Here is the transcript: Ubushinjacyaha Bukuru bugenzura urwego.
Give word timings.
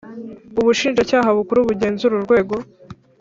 Ubushinjacyaha 0.59 1.29
Bukuru 1.37 1.59
bugenzura 1.67 2.13
urwego. 2.15 2.55